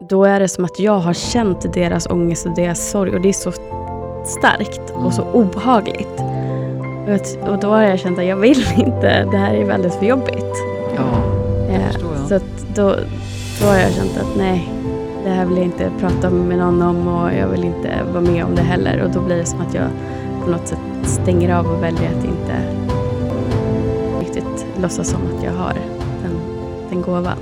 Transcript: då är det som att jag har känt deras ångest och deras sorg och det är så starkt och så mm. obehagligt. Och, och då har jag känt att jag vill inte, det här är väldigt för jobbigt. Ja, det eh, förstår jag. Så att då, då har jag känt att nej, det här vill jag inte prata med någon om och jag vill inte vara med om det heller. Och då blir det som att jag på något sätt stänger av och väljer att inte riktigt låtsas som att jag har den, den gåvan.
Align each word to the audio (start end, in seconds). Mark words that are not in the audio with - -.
då 0.00 0.24
är 0.24 0.40
det 0.40 0.48
som 0.48 0.64
att 0.64 0.78
jag 0.78 0.98
har 0.98 1.12
känt 1.12 1.72
deras 1.72 2.06
ångest 2.10 2.46
och 2.46 2.54
deras 2.54 2.90
sorg 2.90 3.14
och 3.14 3.20
det 3.20 3.28
är 3.28 3.32
så 3.32 3.52
starkt 4.24 4.90
och 4.90 5.12
så 5.12 5.22
mm. 5.22 5.34
obehagligt. 5.34 6.20
Och, 7.06 7.48
och 7.48 7.58
då 7.58 7.68
har 7.68 7.82
jag 7.82 7.98
känt 7.98 8.18
att 8.18 8.24
jag 8.24 8.36
vill 8.36 8.64
inte, 8.76 9.24
det 9.30 9.36
här 9.36 9.54
är 9.54 9.64
väldigt 9.64 9.94
för 9.94 10.06
jobbigt. 10.06 10.54
Ja, 10.96 11.04
det 11.68 11.74
eh, 11.74 11.86
förstår 11.86 12.10
jag. 12.14 12.28
Så 12.28 12.34
att 12.34 12.74
då, 12.74 12.96
då 13.60 13.66
har 13.66 13.76
jag 13.76 13.92
känt 13.92 14.18
att 14.20 14.36
nej, 14.36 14.72
det 15.24 15.30
här 15.30 15.46
vill 15.46 15.56
jag 15.56 15.66
inte 15.66 15.90
prata 16.00 16.30
med 16.30 16.58
någon 16.58 16.82
om 16.82 17.08
och 17.08 17.34
jag 17.34 17.48
vill 17.48 17.64
inte 17.64 17.90
vara 18.12 18.20
med 18.20 18.44
om 18.44 18.54
det 18.54 18.62
heller. 18.62 19.02
Och 19.02 19.10
då 19.10 19.20
blir 19.20 19.36
det 19.36 19.46
som 19.46 19.60
att 19.60 19.74
jag 19.74 19.88
på 20.44 20.50
något 20.50 20.68
sätt 20.68 20.78
stänger 21.02 21.54
av 21.54 21.66
och 21.66 21.82
väljer 21.82 22.08
att 22.08 22.24
inte 22.24 22.62
riktigt 24.20 24.66
låtsas 24.82 25.08
som 25.08 25.20
att 25.36 25.44
jag 25.44 25.52
har 25.52 25.74
den, 26.22 26.38
den 26.90 27.02
gåvan. 27.02 27.38